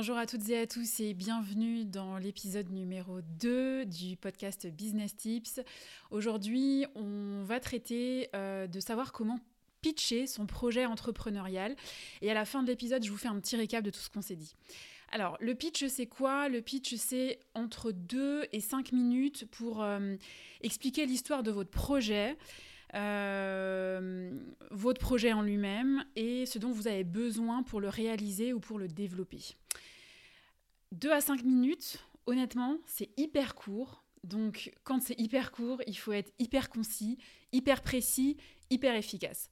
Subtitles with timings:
[0.00, 5.16] Bonjour à toutes et à tous et bienvenue dans l'épisode numéro 2 du podcast Business
[5.16, 5.58] Tips.
[6.12, 9.40] Aujourd'hui, on va traiter euh, de savoir comment
[9.82, 11.74] pitcher son projet entrepreneurial.
[12.22, 14.08] Et à la fin de l'épisode, je vous fais un petit récap de tout ce
[14.08, 14.54] qu'on s'est dit.
[15.10, 16.48] Alors, le pitch, c'est quoi?
[16.48, 20.14] Le pitch, c'est entre 2 et 5 minutes pour euh,
[20.60, 22.36] expliquer l'histoire de votre projet.
[22.94, 24.30] Euh,
[24.70, 28.78] votre projet en lui-même et ce dont vous avez besoin pour le réaliser ou pour
[28.78, 29.56] le développer.
[30.92, 34.04] 2 à 5 minutes, honnêtement, c'est hyper court.
[34.24, 37.18] Donc, quand c'est hyper court, il faut être hyper concis,
[37.52, 38.36] hyper précis,
[38.70, 39.50] hyper efficace.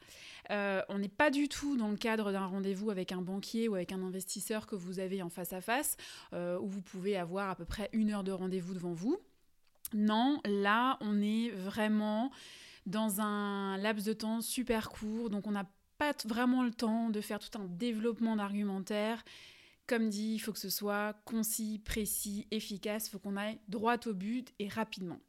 [0.51, 3.75] Euh, on n'est pas du tout dans le cadre d'un rendez-vous avec un banquier ou
[3.75, 5.97] avec un investisseur que vous avez en face à face,
[6.33, 9.19] euh, où vous pouvez avoir à peu près une heure de rendez-vous devant vous.
[9.95, 12.31] Non, là, on est vraiment
[12.87, 17.20] dans un laps de temps super court, donc on n'a pas vraiment le temps de
[17.20, 19.25] faire tout un développement d'argumentaire
[19.87, 23.97] comme dit, il faut que ce soit concis, précis, efficace, il faut qu'on aille droit
[24.06, 25.20] au but et rapidement.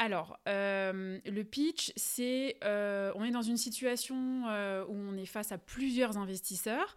[0.00, 5.26] Alors, euh, le pitch, c'est euh, on est dans une situation euh, où on est
[5.26, 6.96] face à plusieurs investisseurs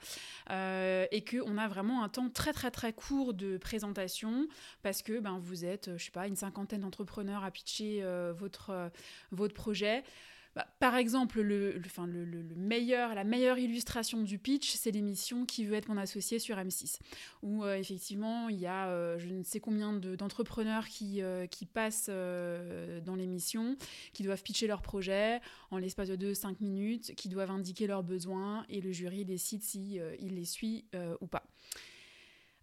[0.50, 4.48] et qu'on a vraiment un temps très très très court de présentation
[4.84, 8.06] parce que ben, vous êtes, je sais pas, une cinquantaine d'entrepreneurs à pitcher
[8.38, 8.90] votre,
[9.32, 10.06] votre projet.
[10.56, 16.38] Bah, par exemple, la meilleure illustration du pitch, c'est l'émission Qui veut être mon associé
[16.38, 17.00] sur M6,
[17.42, 22.10] où euh, effectivement il y a euh, je ne sais combien d'entrepreneurs qui, euh, passent
[22.10, 23.78] dans l'émission,
[24.14, 25.40] qui doivent pitcher leur projet
[25.72, 30.00] en l'espace de 2-5 minutes, qui doivent indiquer leurs besoins et le jury décide si
[30.20, 30.86] il les suit
[31.22, 31.44] ou pas.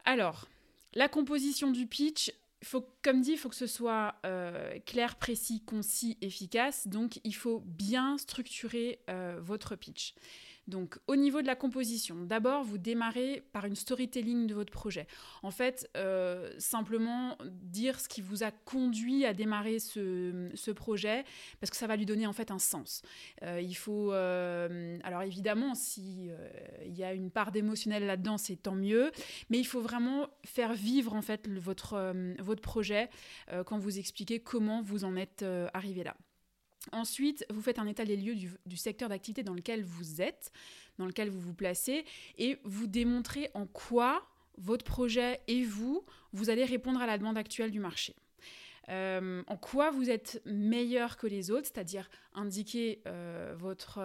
[0.05, 0.49] Alors,
[0.95, 2.33] la composition du pitch,
[2.63, 6.89] faut, comme dit, il faut que ce soit euh, clair, précis, concis, efficace.
[6.89, 10.15] Donc, il faut bien structurer euh, votre pitch.
[10.71, 15.07] Donc au niveau de la composition, d'abord vous démarrez par une storytelling de votre projet.
[15.43, 21.25] En fait, euh, simplement dire ce qui vous a conduit à démarrer ce, projet,
[21.59, 23.03] parce que ça va lui donner en fait un sens.
[23.43, 26.31] Euh, il faut, euh, alors évidemment, si
[26.87, 29.11] il y a une part d'émotionnel là-dedans, c'est tant mieux,
[29.51, 33.11] mais il faut vraiment faire vivre en fait votre, votre projet
[33.67, 35.45] quand vous expliquez comment vous en êtes
[35.75, 36.15] arrivé là.
[36.93, 40.51] Ensuite, vous faites un état des lieux du, secteur d'activité dans lequel vous êtes,
[40.99, 42.05] dans lequel vous vous placez,
[42.39, 44.27] et vous démontrez en quoi
[44.57, 48.15] votre projet et vous, vous allez répondre à la demande actuelle du marché.
[48.89, 54.01] Euh, en quoi vous êtes meilleur que les autres, c'est-à-dire indiquer euh, votre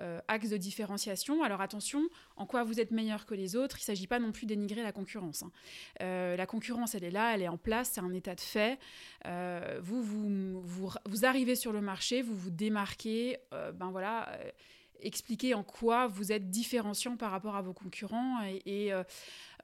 [0.00, 1.42] euh, axe de différenciation.
[1.42, 2.02] Alors attention,
[2.36, 4.82] en quoi vous êtes meilleur que les autres, il ne s'agit pas non plus d'énigrer
[4.82, 5.42] la concurrence.
[5.42, 5.50] Hein.
[6.00, 8.78] la concurrence, elle est là, elle est en place, c'est un état de fait.
[9.80, 14.28] Vous, vous, vous, vous, arrivez sur le marché, vous vous démarquez, ben voilà
[15.00, 19.02] expliquer en quoi vous êtes différenciant par rapport à vos concurrents et, euh,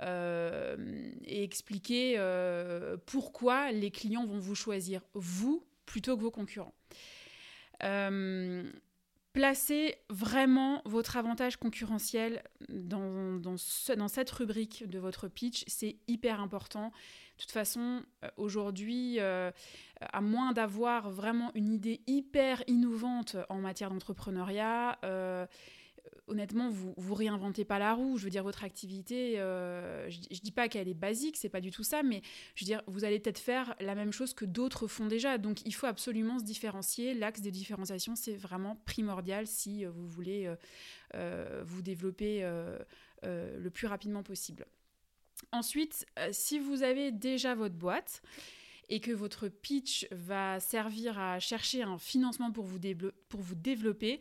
[0.03, 6.75] euh, expliquer euh, pourquoi les clients vont vous choisir vous plutôt que vos concurrents.
[9.33, 13.56] placez vraiment votre avantage concurrentiel dans,
[14.09, 16.93] cette rubrique de votre pitch, c'est hyper important.
[17.37, 19.50] De toute façon, euh, aujourd'hui, euh,
[20.00, 25.45] à moins d'avoir vraiment une idée hyper innovante en matière d'entrepreneuriat, euh,
[26.28, 28.19] honnêtement, vous vous réinventez pas la roue.
[28.19, 31.72] Je veux dire, votre activité, je, ne dis pas qu'elle est basique, c'est pas du
[31.72, 32.22] tout ça, mais
[32.55, 35.37] je veux dire, vous allez peut-être faire la même chose que d'autres font déjà.
[35.37, 37.15] Donc, il faut absolument se différencier.
[37.15, 40.48] L'axe de différenciation, c'est vraiment primordial si vous voulez
[41.65, 42.42] vous développer
[43.22, 44.66] le plus rapidement possible.
[45.52, 48.22] Ensuite, euh, si vous avez déjà votre boîte
[48.88, 54.20] et que votre pitch va servir à chercher un financement pour vous, développer,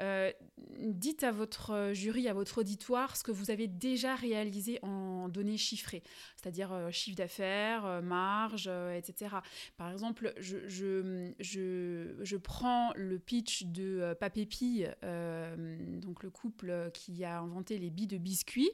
[0.00, 0.30] euh,
[0.78, 5.56] dites à votre jury, à votre auditoire, ce que vous avez déjà réalisé en données
[5.56, 6.02] chiffrées,
[6.36, 9.36] c'est-à-dire euh, chiffre d'affaires, euh, marge, etc.
[9.76, 17.38] Par exemple, je, je, je, prends le pitch de Papépi, donc le couple qui a
[17.38, 18.70] inventé les billes de biscuits,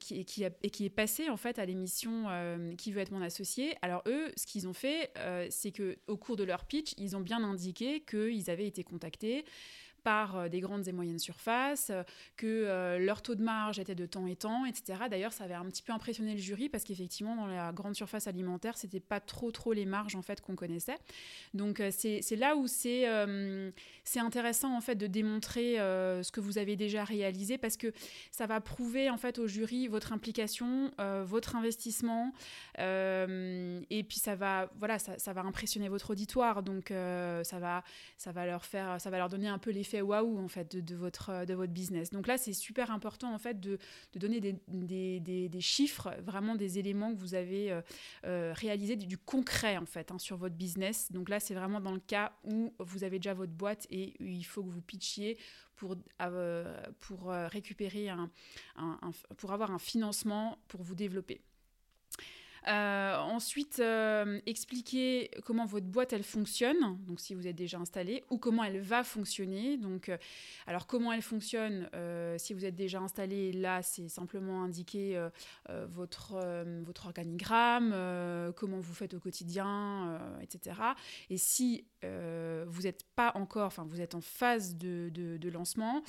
[0.00, 2.26] qui, qui et qui est passé en fait à l'émission
[2.78, 3.74] Qui veut être mon associé.
[3.82, 5.10] Alors eux, ce qu'ils ont fait,
[5.50, 9.44] c'est que au cours de leur pitch, ils ont bien indiqué qu'ils avaient été contactés
[10.06, 12.04] par euh, des grandes et moyennes surfaces, euh,
[12.36, 15.00] que euh, leur taux de marge était de temps et temps, etc.
[15.10, 18.28] D'ailleurs, ça avait un petit peu impressionné le jury parce qu'effectivement, dans la grande surface
[18.28, 20.98] alimentaire, c'était pas trop trop les marges en fait qu'on connaissait.
[21.54, 23.06] Donc c'est là où c'est
[24.16, 27.92] intéressant en fait de démontrer ce que vous avez déjà réalisé parce que
[28.30, 30.92] ça va prouver en fait au jury votre implication,
[31.24, 32.32] votre investissement
[32.78, 37.82] et puis ça va voilà ça, va impressionner votre auditoire donc ça va
[38.16, 40.94] ça va leur faire ça va leur donner un peu l'effet waouh en fait de,
[40.94, 42.10] votre, de votre business.
[42.10, 43.78] Donc là, c'est super important en fait de,
[44.14, 47.80] donner des, chiffres, vraiment des éléments que vous avez euh,
[48.24, 51.10] euh, réalisés, du, concret en fait hein, sur votre business.
[51.12, 54.44] Donc là, c'est vraiment dans le cas où vous avez déjà votre boîte et il
[54.44, 55.38] faut que vous pitchiez
[55.74, 58.30] pour, euh, pour récupérer un,
[59.36, 61.42] pour avoir un financement pour vous développer.
[62.68, 68.24] Euh, ensuite, euh, expliquer comment votre boîte elle fonctionne, donc si vous êtes déjà installé,
[68.30, 69.76] ou comment elle va fonctionner.
[69.76, 70.16] Donc, euh,
[70.66, 71.88] alors comment elle fonctionne
[72.38, 75.20] si vous êtes déjà installé, là c'est simplement indiquer
[75.88, 77.94] votre, votre organigramme,
[78.56, 80.76] comment vous faites au quotidien, etc.
[81.30, 86.02] Et si vous n'êtes pas encore, enfin vous êtes en phase de, de, de lancement,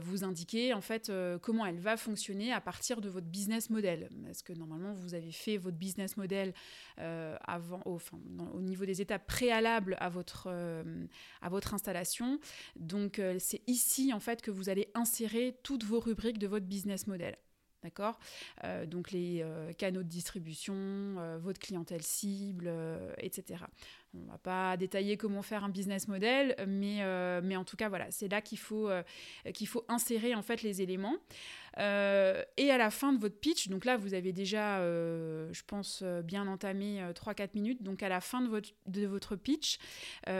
[0.00, 1.10] vous indiquez en fait
[1.42, 4.08] comment elle va fonctionner à partir de votre business model.
[4.24, 6.52] Parce que normalement vous avez fait votre business model
[6.98, 11.06] euh, avant, au, niveau des étapes préalables à votre, euh,
[11.40, 12.38] à votre installation.
[12.76, 16.66] Donc euh, c'est ici en fait que vous allez insérer toutes vos rubriques de votre
[16.66, 17.36] business model.
[17.84, 18.18] D'accord?
[18.88, 19.46] Donc les
[19.78, 22.68] canaux de distribution, votre clientèle cible,
[23.18, 23.60] etc.
[24.26, 27.00] On va pas détailler comment faire un business model, mais,
[27.42, 28.90] mais en tout cas, voilà, c'est là qu'il faut,
[29.54, 31.16] qu'il faut insérer en fait les éléments.
[31.78, 35.62] Euh, et à la fin de votre pitch, donc là, vous avez déjà, euh, je
[35.66, 37.82] pense, euh, bien entamé 3-4 minutes.
[37.82, 39.78] Donc à la fin de votre, de votre pitch,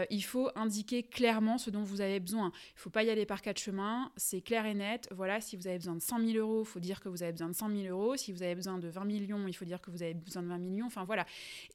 [0.09, 2.51] il faut indiquer clairement ce dont vous avez besoin.
[2.73, 4.11] Il ne faut pas y aller par quatre chemins.
[4.17, 5.07] C'est clair et net.
[5.11, 7.31] Voilà, si vous avez besoin de 100 000 euros, il faut dire que vous avez
[7.31, 8.15] besoin de 100 000 euros.
[8.17, 10.47] Si vous avez besoin de 20 millions, il faut dire que vous avez besoin de
[10.47, 10.85] 20 millions.
[10.85, 11.25] Enfin voilà.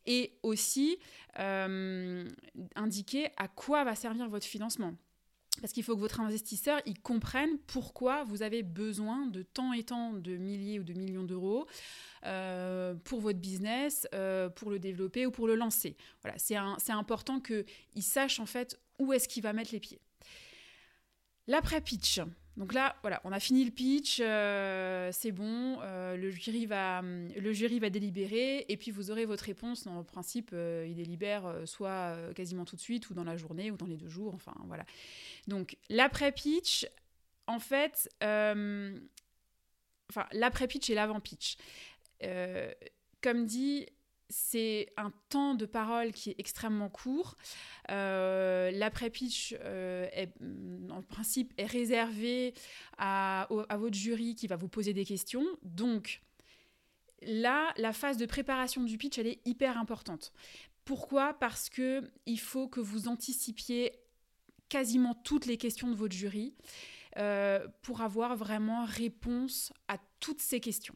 [0.06, 0.98] Et aussi,
[2.76, 4.94] indiquer à quoi va servir votre financement.
[5.60, 9.84] Parce qu'il faut que votre investisseur il comprenne pourquoi vous avez besoin de tant et
[9.84, 11.66] tant de milliers ou de millions d'euros
[12.26, 15.96] euh, pour votre business, euh, pour le développer ou pour le lancer.
[16.22, 20.00] Voilà, c'est important qu'il sache en fait où est-ce qu'il va mettre les pieds.
[21.46, 22.20] L'après-pitch.
[22.56, 27.02] Donc là, voilà, on a fini le pitch, euh, c'est bon, euh, le, jury va,
[27.02, 29.88] le jury va délibérer et puis vous aurez votre réponse.
[29.88, 33.76] En principe, euh, il délibère soit quasiment tout de suite ou dans la journée ou
[33.76, 34.84] dans les deux jours, enfin voilà.
[35.48, 36.86] Donc l'après-pitch,
[37.48, 38.94] en fait, enfin
[40.30, 41.56] l'après-pitch et l'avant-pitch.
[43.20, 43.86] comme dit,
[44.28, 47.36] c'est un temps de parole qui est extrêmement court.
[47.90, 50.08] Euh, l'après-pitch, euh,
[50.90, 52.54] en principe, est réservé
[52.98, 55.44] à, votre jury qui va vous poser des questions.
[55.62, 56.22] Donc,
[57.22, 60.32] là, la phase de préparation du pitch, elle est hyper importante.
[60.84, 61.34] Pourquoi?
[61.34, 63.92] Parce que il faut que vous anticipiez
[64.68, 66.54] quasiment toutes les questions de votre jury
[67.16, 70.94] euh, pour avoir vraiment réponse à toutes ces questions.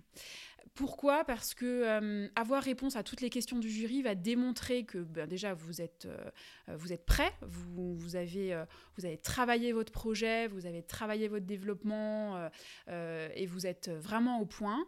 [0.78, 1.24] Pourquoi?
[1.24, 5.26] Parce que euh, avoir réponse à toutes les questions du jury va démontrer que ben,
[5.26, 6.30] déjà vous êtes, euh,
[6.76, 8.64] vous êtes prêt, vous, vous, avez, euh,
[8.96, 12.48] vous avez travaillé votre projet, vous avez travaillé votre développement
[12.88, 14.86] et vous êtes vraiment au point.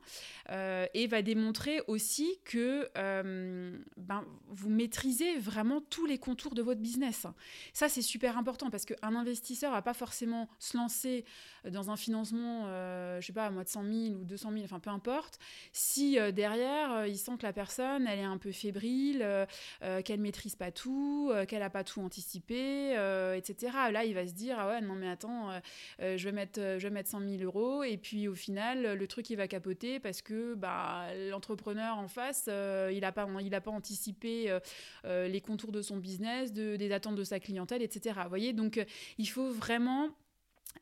[0.49, 7.27] et va démontrer aussi que ben, vous maîtrisez vraiment tous les contours de votre business.
[7.73, 11.25] Ça, c'est super important parce qu'un investisseur va pas forcément se lancer
[11.69, 12.67] dans un financement,
[13.21, 15.41] je sais pas, à moins de 100 000 ou 200 000, enfin peu importe
[15.73, 20.03] si euh, derrière, euh, il sent que la personne, elle est un peu fébrile, euh,
[20.03, 22.93] qu'elle maîtrise pas tout, qu'elle a pas tout anticipé,
[23.37, 23.73] etc.
[23.93, 25.51] Là, il va se dire, ah ouais, non mais attends,
[25.99, 29.31] je, vais mettre, je vais mettre 100 000 euros, et puis au final, le truc,
[29.31, 33.71] il va capoter parce que bah, l'entrepreneur en face, il n'a pas, il a pas
[33.71, 34.59] anticipé
[35.05, 38.21] les contours de son business, de, des attentes de sa clientèle, etc.
[38.23, 38.85] Vous voyez, donc
[39.19, 40.11] il faut vraiment...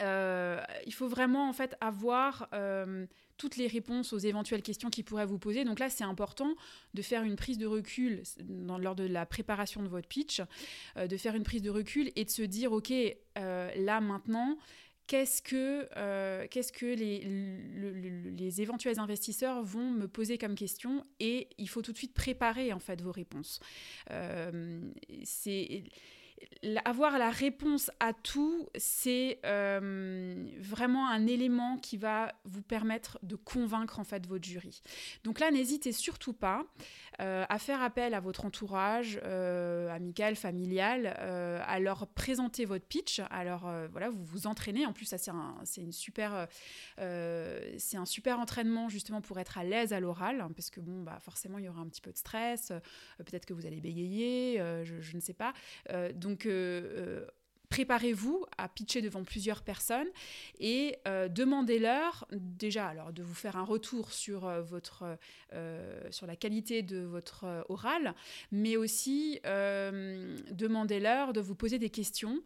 [0.00, 2.48] il faut vraiment en fait avoir
[3.38, 5.64] toutes les réponses aux éventuelles questions qui pourraient vous poser.
[5.64, 6.54] Donc là, c'est important
[6.92, 8.22] de faire une prise de recul
[8.78, 10.42] lors de la préparation de votre pitch,
[10.96, 14.58] euh, de faire une prise de recul et de se dire, OK, euh, là maintenant,
[15.06, 16.46] qu'est-ce que, euh,
[16.82, 22.72] les, éventuels investisseurs vont me poser comme question et il faut tout de suite préparer
[22.72, 23.60] en fait vos réponses.
[25.24, 25.84] c'est
[26.84, 33.36] avoir la réponse à tout, c'est euh, vraiment un élément qui va vous permettre de
[33.36, 34.82] convaincre en fait votre jury.
[35.24, 36.64] Donc là, n'hésitez surtout pas
[37.20, 43.20] euh, à faire appel à votre entourage euh, amical, familial, à leur présenter votre pitch.
[43.30, 44.86] Alors voilà, vous vous entraînez.
[44.86, 46.48] En plus, ça c'est un, une super,
[46.96, 51.02] c'est un super entraînement justement pour être à l'aise à l'oral, hein, parce que bon,
[51.02, 52.72] bah forcément il y aura un petit peu de stress.
[53.18, 55.52] Peut-être que vous allez bégayer, je, ne sais pas.
[56.46, 57.26] Euh,
[57.68, 60.08] préparez-vous à pitcher devant plusieurs personnes
[60.58, 65.18] et euh, demandez-leur déjà alors de vous faire un retour sur euh, votre
[66.10, 68.14] sur la qualité de votre oral
[68.52, 72.42] mais aussi demandez-leur de vous poser des questions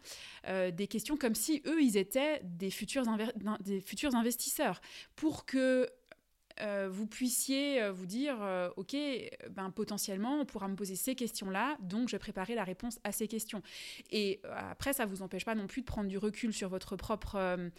[0.47, 3.05] des questions comme si eux ils étaient des futurs
[3.61, 4.81] des futurs investisseurs.
[5.17, 5.89] Pour que
[6.61, 8.97] euh, vous puissiez euh, vous dire, euh, OK,
[9.51, 13.29] ben, potentiellement, on pourra me poser ces questions-là, donc je vais la réponse à ces
[13.29, 13.63] questions.
[14.11, 16.97] Et après, ça ne vous empêche pas non plus de prendre du recul sur votre
[16.97, 17.71] propre,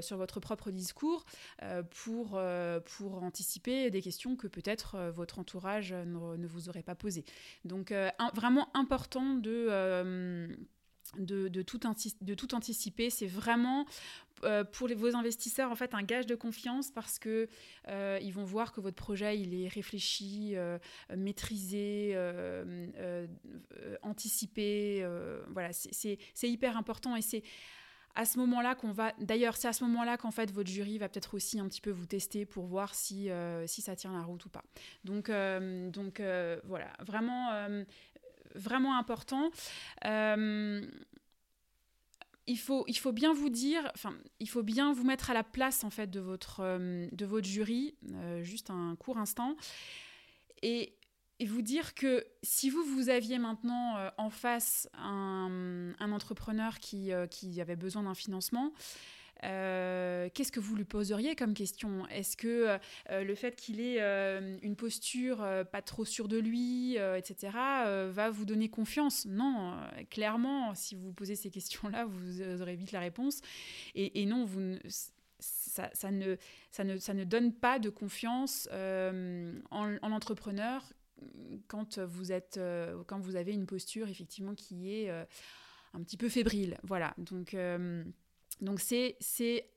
[0.00, 1.24] sur votre propre discours
[1.90, 2.40] pour,
[2.84, 7.24] pour anticiper des questions que peut-être votre entourage ne, vous aurait pas posées.
[7.64, 7.92] Donc,
[8.34, 10.48] vraiment important de...
[11.16, 13.10] De, tout, de, tout, anticiper.
[13.10, 13.86] C'est vraiment
[14.44, 17.48] euh, pour vos investisseurs en fait un gage de confiance parce que
[17.88, 20.78] euh, ils vont voir que votre projet il est réfléchi, euh,
[21.16, 22.16] maîtrisé,
[24.02, 25.06] anticipé.
[25.50, 27.42] voilà, c'est hyper important et c'est
[28.14, 29.12] à ce moment-là qu'on va.
[29.20, 31.90] D'ailleurs, c'est à ce moment-là qu'en fait votre jury va peut-être aussi un petit peu
[31.90, 33.28] vous tester pour voir si,
[33.66, 34.64] si ça tient la route ou pas.
[35.04, 36.20] Donc, donc
[36.64, 37.84] voilà, vraiment,
[38.54, 39.50] vraiment important.
[42.48, 45.44] Il faut, il faut bien vous dire, enfin, il faut bien vous mettre à la
[45.44, 49.54] place en fait de votre, euh, de votre jury, euh, juste un court instant,
[50.62, 50.94] et,
[51.46, 57.12] vous dire que si vous, vous aviez maintenant euh, en face un, un entrepreneur qui,
[57.30, 58.72] qui avait besoin d'un financement,
[59.44, 62.06] euh, qu'est-ce que vous lui poseriez comme question?
[62.08, 62.78] Est-ce que
[63.10, 67.50] euh, le fait qu'il ait euh, une posture pas trop sûre de lui, etc.,
[68.10, 69.26] va vous donner confiance?
[69.26, 69.76] Non,
[70.10, 73.40] clairement, si vous posez ces questions-là, vous aurez vite la réponse.
[73.94, 74.46] Et, non,
[75.38, 80.82] ça, ne, donne pas de confiance en, en, entrepreneur
[81.66, 82.26] quand vous,
[83.06, 86.78] quand vous avez une posture effectivement qui est un petit peu fébrile.
[86.82, 87.56] Voilà, donc...
[88.60, 89.16] Donc c'est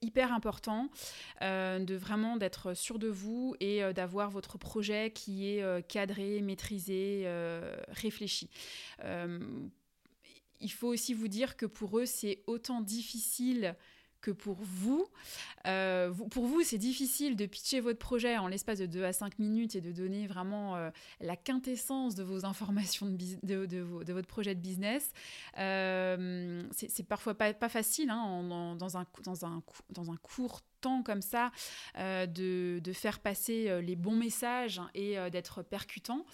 [0.02, 0.90] hyper important
[1.42, 5.82] euh, de vraiment d'être sûr de vous et euh, d'avoir votre projet qui est euh,
[5.82, 7.28] cadré, maîtrisé,
[7.90, 8.50] réfléchi.
[10.60, 13.76] il faut aussi vous dire que pour eux, c'est autant difficile
[14.22, 15.06] que pour vous.
[15.68, 19.40] Euh, pour vous, c'est difficile de pitcher votre projet en l'espace de 2 à 5
[19.40, 24.60] minutes et de donner vraiment euh, la quintessence de vos informations de, votre projet de
[24.60, 25.12] business.
[25.58, 31.52] Euh, c'est parfois pas, facile dans un court temps comme ça
[31.98, 36.26] de, de, faire passer les bons messages et d'être percutant.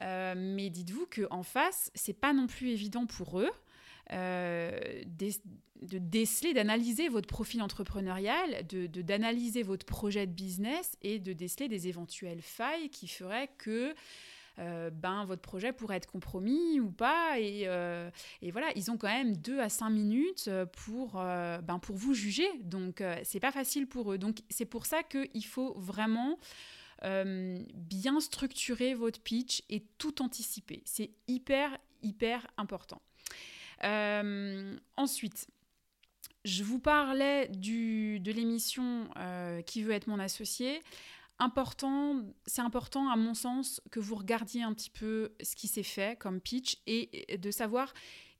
[0.00, 3.50] mais dites-vous qu'en face, c'est pas non plus évident pour eux.
[4.12, 5.02] Euh,
[5.82, 11.68] de déceler, d'analyser votre profil entrepreneurial, de, d'analyser votre projet de business et de déceler
[11.68, 13.94] des éventuelles failles qui feraient que
[14.60, 17.38] euh, ben, votre projet pourrait être compromis ou pas.
[17.38, 18.08] Et, euh,
[18.50, 22.48] voilà, ils ont quand même deux à cinq minutes pour, ben, pour vous juger.
[22.62, 24.16] Donc, c'est pas facile pour eux.
[24.16, 26.38] Donc, c'est pour ça qu'il faut vraiment
[27.74, 30.82] bien structurer votre pitch et tout anticiper.
[30.86, 33.02] C'est hyper, hyper important.
[33.82, 35.48] Euh, ensuite,
[36.44, 40.80] je vous parlais de l'émission euh, Qui veut être mon associé.
[41.40, 45.82] Important, c'est important à mon sens que vous regardiez un petit peu ce qui s'est
[45.82, 47.92] fait comme pitch et de savoir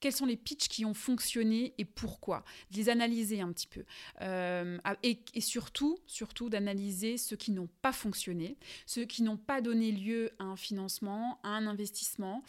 [0.04, 3.86] quels sont les pitchs qui ont fonctionné et pourquoi, de les analyser un petit peu.
[4.20, 9.92] Euh, et, surtout, surtout d'analyser ceux qui n'ont pas fonctionné, ceux qui n'ont pas donné
[9.92, 12.42] lieu à un financement, à un investissement,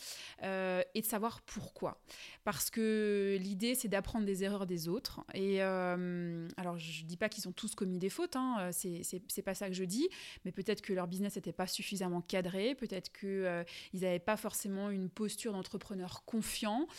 [0.43, 2.03] euh, et de savoir pourquoi.
[2.43, 5.23] Parce que l'idée, c'est d'apprendre des erreurs des autres.
[5.33, 9.41] Et euh, alors, je ne dis pas qu'ils ont tous commis des fautes, hein, c'est
[9.45, 10.09] pas ça que je dis,
[10.43, 15.09] mais peut-être que leur business n'était pas suffisamment cadré, peut-être qu'ils n'avaient pas forcément une
[15.09, 16.89] posture d'entrepreneur confiant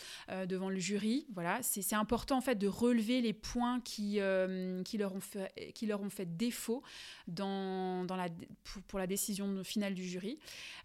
[0.46, 1.26] devant le jury.
[1.34, 5.72] Voilà, c'est important en fait de relever les points qui, euh, qui, leur, ont fait,
[5.74, 6.82] qui leur ont fait défaut
[7.26, 8.28] dans, dans la,
[8.88, 10.38] pour, la décision finale du jury.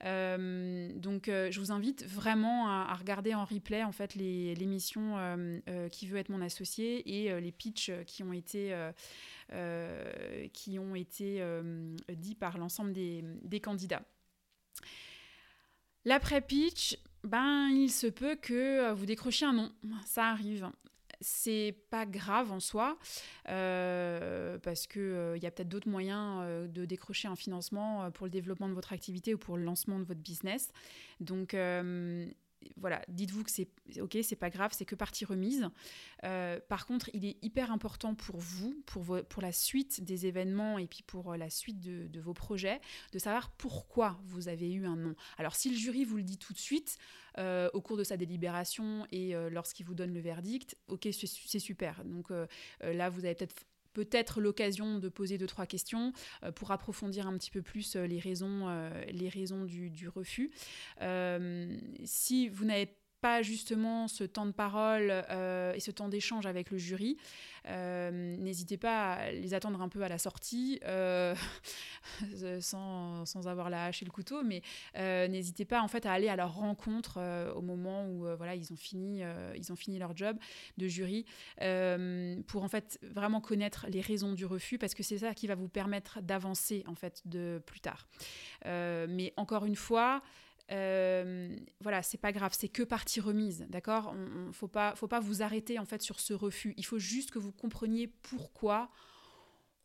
[0.04, 5.02] Euh, donc euh, je vous invite vraiment à, regarder en replay en fait l'émission
[5.92, 8.76] Qui veut être mon associé et les pitchs qui ont été,
[10.54, 11.44] qui ont été
[12.10, 14.04] dits par l'ensemble des, des candidats.
[16.06, 19.72] L'après-pitch, ben il se peut que vous décrochiez un non.
[20.06, 20.70] Ça arrive
[21.24, 22.98] c'est pas grave en soi,
[23.48, 28.32] euh, parce qu'il il y a peut-être d'autres moyens de décrocher un financement pour le
[28.32, 30.72] développement de votre activité ou pour le lancement de votre business.
[31.20, 31.56] Donc,
[32.78, 35.70] voilà, dites-vous que c'est ok, c'est pas grave, c'est que partie remise.
[36.24, 40.78] Euh, par contre, il est hyper important pour vous, pour, pour la suite des événements
[40.78, 42.80] et puis pour euh, la suite de, vos projets,
[43.12, 45.16] de savoir pourquoi vous avez eu un non.
[45.38, 46.98] Alors, si le jury vous le dit tout de suite,
[47.38, 52.04] euh, au cours de sa délibération et lorsqu'il vous donne le verdict, ok, c'est super.
[52.04, 52.30] Donc
[52.82, 57.38] là, vous avez peut-être peut-être l'occasion de poser deux trois questions euh, pour approfondir un
[57.38, 60.52] petit peu plus euh, les raisons euh, les raisons du, du refus.
[62.04, 66.78] Si vous n'avez pas justement ce temps de parole et ce temps d'échange avec le
[66.78, 67.18] jury,
[67.68, 71.36] euh, n'hésitez pas à les attendre un peu à la sortie, euh,
[72.60, 74.62] sans, sans, avoir la hache et le couteau, mais
[74.98, 77.20] euh, n'hésitez pas en fait à aller à leur rencontre
[77.56, 79.22] au moment où voilà ils ont fini
[79.56, 80.38] ils ont fini leur job
[80.78, 81.26] de jury
[82.48, 85.56] pour en fait vraiment connaître les raisons du refus parce que c'est ça qui va
[85.56, 88.08] vous permettre d'avancer en fait de plus tard.
[88.66, 90.22] mais encore une fois,
[90.72, 94.16] euh, voilà, c'est pas grave, c'est que partie remise, d'accord?
[94.48, 96.74] Il faut pas, faut pas vous arrêter en fait sur ce refus.
[96.78, 98.90] Il faut juste que vous compreniez pourquoi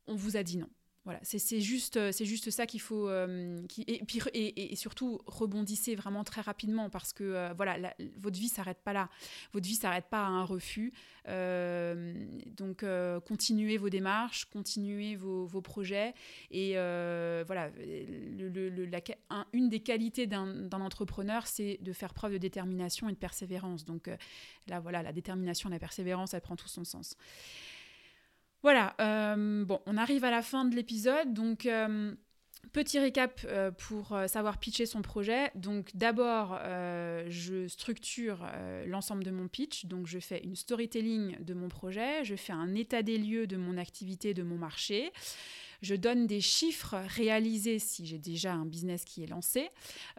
[0.07, 0.69] on vous a dit non.
[1.07, 3.09] Voilà, c'est juste, euh, juste ça qu'il faut.
[3.09, 8.81] Euh, et, et, surtout, rebondissez vraiment très rapidement parce que euh, voilà, votre vie s'arrête
[8.83, 9.09] pas là.
[9.53, 10.93] Votre vie s'arrête pas à un refus.
[11.29, 12.85] donc,
[13.25, 16.13] continuez vos démarches, continuez vos, projets.
[16.51, 17.71] Et voilà,
[19.53, 23.85] une des qualités d'un entrepreneur, c'est de faire preuve de détermination et de persévérance.
[23.85, 24.11] Donc,
[24.67, 27.17] là, voilà, la détermination, la persévérance, elle prend tout son sens.
[28.67, 32.13] Voilà, euh, on arrive à la fin de l'épisode, donc euh,
[32.73, 35.53] petit récap euh, pour savoir pitcher son projet.
[35.55, 36.59] Donc d'abord,
[37.29, 38.45] je structure
[38.87, 42.75] l'ensemble de mon pitch, donc je fais une storytelling de mon projet, je fais un
[42.75, 45.13] état des lieux de mon activité, de mon marché.
[45.83, 49.69] Je donne des chiffres réalisés si j'ai déjà un business qui est lancé,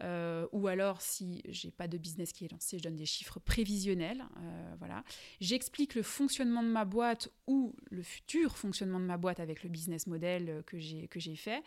[0.00, 3.38] euh, ou alors si j'ai pas de business qui est lancé, je donne des chiffres
[3.40, 4.24] prévisionnels.
[4.38, 5.04] Euh, voilà.
[5.40, 9.68] J'explique le fonctionnement de ma boîte ou le futur fonctionnement de ma boîte avec le
[9.68, 11.62] business model que j'ai que j'ai fait.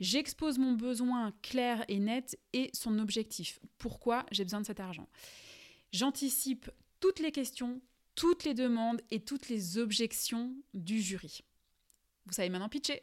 [0.00, 3.60] J'expose mon besoin clair et net et son objectif.
[3.78, 5.08] Pourquoi j'ai besoin de cet argent?
[5.92, 6.70] J'anticipe
[7.00, 7.80] toutes les questions,
[8.14, 11.42] toutes les demandes et toutes les objections du jury.
[12.26, 13.02] Vous savez maintenant pitcher.